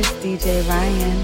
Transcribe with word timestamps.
It's 0.00 0.10
DJ 0.22 0.62
Ryan. 0.68 1.18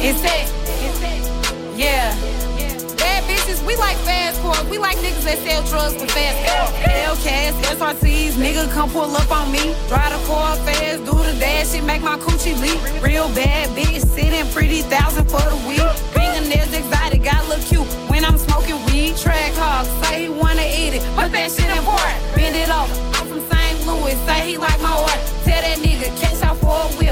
It's 0.00 0.22
yeah. 1.76 2.14
Bitches, 3.26 3.66
we 3.66 3.76
like 3.76 3.96
fast. 4.08 4.40
We 4.70 4.78
like 4.78 4.96
niggas 4.98 5.24
that 5.24 5.38
sell 5.38 5.62
drugs 5.64 5.94
for 5.94 6.06
fast. 6.06 6.38
Hellcats, 6.80 7.60
SRTs, 7.76 8.32
nigga 8.40 8.70
come 8.72 8.88
pull 8.90 9.14
up 9.16 9.30
on 9.30 9.52
me. 9.52 9.74
Drive 9.88 10.12
the 10.14 10.26
car 10.26 10.56
Real 13.18 13.34
bad 13.34 13.68
bitch, 13.70 14.06
sitting 14.14 14.46
pretty 14.52 14.82
thousand 14.82 15.24
for 15.24 15.40
the 15.40 15.56
week. 15.66 15.82
Fingernails 16.14 16.72
exotic, 16.72 17.24
got 17.24 17.48
look 17.48 17.58
cute 17.62 17.84
when 18.08 18.24
I'm 18.24 18.38
smoking 18.38 18.78
weed. 18.86 19.14
Trackhawk, 19.14 19.86
say 20.04 20.22
he 20.22 20.28
wanna 20.28 20.62
eat 20.62 20.94
it, 20.94 21.02
but 21.16 21.32
that 21.32 21.50
shit 21.50 21.66
important. 21.66 22.14
Bend 22.36 22.54
it 22.54 22.70
over, 22.70 22.94
I'm 23.18 23.26
from 23.26 23.42
St. 23.50 23.86
Louis, 23.88 24.14
say 24.24 24.50
he 24.50 24.56
like 24.56 24.80
my 24.80 24.94
heart. 24.94 25.18
Tell 25.42 25.60
that 25.60 25.78
nigga, 25.78 26.14
catch 26.20 26.40
out 26.44 26.58
for 26.58 26.70
a 26.70 26.88
whip. 26.94 27.07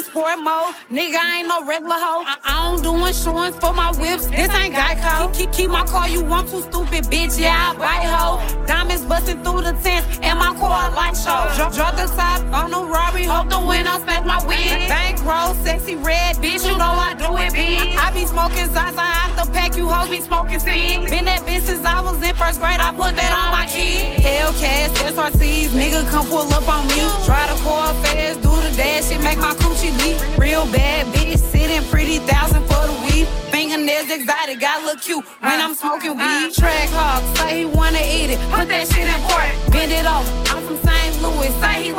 Benz 0.00 0.06
sport 0.06 0.38
mode, 0.38 0.74
nigga, 0.90 1.16
I 1.16 1.38
ain't 1.40 1.48
no 1.48 1.64
regular 1.66 1.96
hoe. 1.96 2.24
I, 2.24 2.36
I 2.44 2.70
don't 2.70 2.82
do 2.82 3.06
insurance 3.06 3.56
for 3.56 3.72
my 3.72 3.90
whips, 4.00 4.26
this 4.26 4.48
ain't 4.54 4.74
Geico. 4.74 5.34
Keep, 5.34 5.52
keep 5.52 5.70
my 5.70 5.84
car, 5.84 6.08
you 6.08 6.24
want 6.24 6.48
too 6.48 6.62
stupid, 6.62 7.04
bitch, 7.04 7.38
yeah, 7.38 7.72
I 7.72 7.76
bite 7.76 8.08
hoe. 8.08 8.66
Diamonds 8.66 9.04
busting 9.04 9.42
through 9.42 9.62
the 9.62 9.72
tents, 9.82 10.18
and 10.22 10.38
my 10.38 10.54
car 10.56 10.90
light 10.92 11.16
show. 11.16 11.44
Drop, 11.56 11.74
drop 11.74 11.96
the 11.96 12.06
top 12.16 12.40
on 12.52 12.70
the 12.70 12.82
Rari, 12.82 13.24
hope 13.24 13.50
the 13.50 13.60
window 13.60 13.98
smash 13.98 14.24
my 14.24 14.44
wig. 14.46 14.88
Bankroll, 14.88 15.54
Sexyy 15.64 16.02
Red, 16.02 16.36
bitch, 16.36 16.64
you 16.66 16.76
know 16.78 16.92
I 16.96 17.14
do 17.14 17.36
it 17.36 17.52
big. 17.52 17.96
I 17.96 18.10
be 18.12 18.24
smoking 18.24 18.72
Zaza 18.72 19.19
pack, 19.52 19.76
you 19.76 19.88
hoes 19.88 20.08
be 20.08 20.20
smoking 20.20 20.58
cig. 20.58 21.08
Been 21.10 21.24
that 21.26 21.42
bitch 21.42 21.62
since 21.62 21.84
I 21.84 22.00
was 22.00 22.16
in 22.22 22.34
first 22.34 22.60
grade, 22.60 22.80
I 22.80 22.90
put 22.92 23.16
that 23.16 23.32
on 23.32 23.50
my 23.52 23.66
kid. 23.66 24.22
Hellcats, 24.22 24.94
SRTs, 25.12 25.70
nigga 25.70 26.08
come 26.10 26.26
pull 26.26 26.48
up 26.52 26.68
on 26.68 26.86
me. 26.88 27.00
Try 27.26 27.46
to 27.50 27.56
car 27.62 27.94
fast, 28.02 28.42
do 28.42 28.50
the 28.50 28.70
dash, 28.76 29.08
shit 29.08 29.20
make 29.22 29.38
my 29.38 29.54
coochie 29.54 29.92
leak. 30.02 30.16
Real 30.38 30.64
bad 30.72 31.06
bitch, 31.14 31.38
sitting 31.38 31.82
pretty 31.90 32.18
thousand 32.18 32.62
for 32.66 32.86
the 32.86 32.94
weed. 33.04 33.26
Fingernails 33.50 34.10
exotic, 34.10 34.60
got 34.60 34.82
look 34.84 35.00
cute 35.00 35.24
when 35.40 35.60
I'm 35.60 35.74
smoking 35.74 36.16
weed. 36.16 36.52
Trackhawk, 36.54 37.22
say 37.36 37.60
he 37.60 37.64
wanna 37.66 38.02
eat 38.02 38.30
it, 38.34 38.40
put 38.50 38.68
that 38.68 38.86
shit 38.88 39.06
in 39.06 39.20
port. 39.28 39.50
Bend 39.72 39.92
it 39.92 40.06
off, 40.06 40.26
I'm 40.50 40.62
from 40.64 40.78
St. 40.86 41.22
Louis, 41.22 41.52
say 41.60 41.84
he 41.84 41.92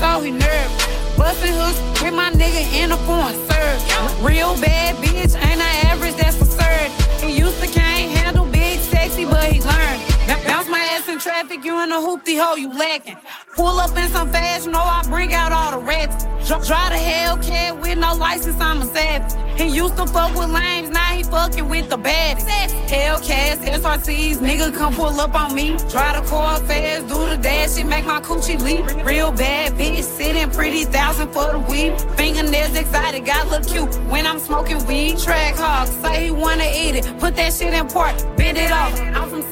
so 0.00 0.20
he 0.22 0.30
nervous. 0.30 1.16
Bustin' 1.16 1.52
hooks 1.52 2.02
with 2.02 2.14
my 2.14 2.30
nigga 2.30 2.62
in 2.80 2.88
the 2.88 2.96
foreign 3.06 3.36
serve. 3.48 4.24
Real 4.24 4.54
bad 4.60 4.79
in 11.90 11.96
a 11.96 12.00
hoopty 12.00 12.38
hole, 12.40 12.56
you 12.56 12.72
lacking. 12.72 13.16
Pull 13.56 13.80
up 13.80 13.96
in 13.96 14.08
some 14.10 14.30
fast, 14.30 14.66
you 14.66 14.72
know 14.72 14.78
I 14.78 15.02
bring 15.08 15.34
out 15.34 15.50
all 15.50 15.72
the 15.72 15.84
rats. 15.84 16.24
Dr- 16.46 16.64
Drive 16.64 16.90
the 16.90 16.98
Hellcat 16.98 17.80
with 17.80 17.98
no 17.98 18.14
license, 18.14 18.60
I'm 18.60 18.82
a 18.82 18.86
savage. 18.86 19.32
He 19.58 19.66
used 19.68 19.96
to 19.96 20.06
fuck 20.06 20.34
with 20.36 20.50
lames, 20.50 20.90
now 20.90 21.10
he 21.16 21.24
fucking 21.24 21.68
with 21.68 21.90
the 21.90 21.96
baddest. 21.96 22.46
Hellcats, 22.46 23.64
SRTs, 23.64 24.36
nigga 24.36 24.74
come 24.74 24.94
pull 24.94 25.20
up 25.20 25.34
on 25.34 25.54
me. 25.54 25.76
Drive 25.90 26.22
the 26.22 26.30
car 26.30 26.60
fast, 26.60 27.08
do 27.08 27.18
the 27.28 27.36
dash, 27.36 27.82
make 27.84 28.06
my 28.06 28.20
coochie 28.20 28.60
leap. 28.60 29.04
Real 29.04 29.32
bad 29.32 29.72
bitch, 29.72 30.04
sitting 30.04 30.50
pretty 30.50 30.84
thousand 30.84 31.32
for 31.32 31.50
the 31.52 31.58
weed. 31.58 32.00
Fingernails 32.16 32.76
excited, 32.76 33.24
got 33.26 33.48
look 33.48 33.66
cute 33.66 33.92
when 34.10 34.26
I'm 34.26 34.38
smoking 34.38 34.84
weed. 34.86 35.16
Trackhawk, 35.16 35.88
say 36.02 36.26
he 36.26 36.30
wanna 36.30 36.70
eat 36.72 36.94
it, 36.94 37.18
put 37.18 37.34
that 37.36 37.52
shit 37.52 37.74
in 37.74 37.88
port, 37.88 38.14
bend 38.36 38.58
it 38.58 38.70
off. 38.70 38.98
I'm 39.00 39.28
from 39.28 39.42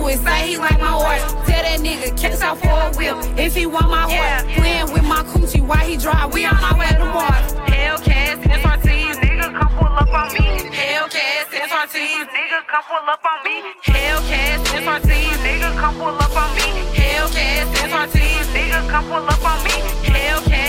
Louis, 0.00 0.16
say 0.16 0.48
he 0.48 0.56
like 0.56 0.80
my 0.80 0.86
horse. 0.86 1.32
Tell 1.46 1.62
that 1.62 1.80
nigga, 1.80 2.16
catch 2.16 2.40
out 2.40 2.58
for 2.58 2.68
a 2.68 2.90
whip 2.96 3.16
if 3.38 3.54
he 3.54 3.66
want 3.66 3.90
my 3.90 4.08
horse. 4.08 4.42
Playing 4.56 4.92
with 4.92 5.04
my 5.04 5.22
coochie 5.24 5.60
while 5.66 5.84
he 5.86 5.96
drive, 5.96 6.32
we 6.32 6.44
on 6.44 6.56
our 6.56 6.78
way 6.78 6.88
to 6.88 7.04
Mars. 7.04 7.52
Hellcats, 7.68 8.40
SRTs, 8.40 9.16
nigga 9.20 9.52
come 9.52 9.72
pull 9.76 9.92
up 9.92 10.08
on 10.08 10.32
me. 10.32 10.46
Hellcats, 10.72 11.52
SRTs, 11.52 12.26
nigga 12.32 12.60
come 12.66 12.84
pull 12.88 13.08
up 13.12 13.24
on 13.24 13.44
me. 13.44 13.56
Hellcats, 13.84 14.64
SRTs, 14.80 15.38
nigga 15.44 15.70
come 15.76 15.94
pull 15.96 16.16
up 16.16 16.36
on 16.36 16.48
me. 16.56 16.68
Hellcats, 16.96 17.70
SRTs, 17.90 18.46
nigga 18.56 18.88
come 18.88 19.04
pull 19.04 19.28
up 19.28 19.44
on 19.44 19.58
me. 19.64 19.76
Hellcats, 20.08 20.59